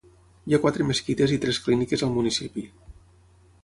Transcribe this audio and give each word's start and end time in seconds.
Hi 0.51 0.55
ha 0.57 0.59
quatre 0.63 0.85
mesquites 0.91 1.35
i 1.37 1.39
tres 1.45 1.61
clíniques 1.69 2.07
al 2.09 2.17
municipi. 2.19 2.69